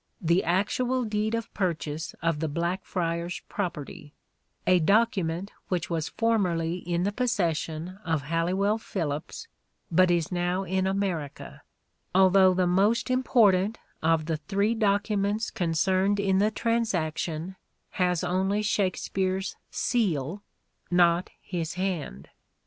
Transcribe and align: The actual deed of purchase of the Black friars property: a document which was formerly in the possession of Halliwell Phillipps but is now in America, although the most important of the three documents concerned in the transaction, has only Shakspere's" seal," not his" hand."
The 0.19 0.43
actual 0.43 1.03
deed 1.03 1.35
of 1.35 1.53
purchase 1.53 2.15
of 2.23 2.39
the 2.39 2.47
Black 2.47 2.83
friars 2.85 3.41
property: 3.47 4.15
a 4.65 4.79
document 4.79 5.51
which 5.67 5.91
was 5.91 6.09
formerly 6.09 6.77
in 6.77 7.03
the 7.03 7.11
possession 7.11 7.99
of 8.03 8.23
Halliwell 8.23 8.79
Phillipps 8.79 9.47
but 9.91 10.09
is 10.09 10.31
now 10.31 10.63
in 10.63 10.87
America, 10.87 11.61
although 12.15 12.55
the 12.55 12.65
most 12.65 13.11
important 13.11 13.77
of 14.01 14.25
the 14.25 14.37
three 14.37 14.73
documents 14.73 15.51
concerned 15.51 16.19
in 16.19 16.39
the 16.39 16.49
transaction, 16.49 17.55
has 17.91 18.23
only 18.23 18.63
Shakspere's" 18.63 19.55
seal," 19.87 20.41
not 20.89 21.29
his" 21.39 21.75
hand." 21.75 22.27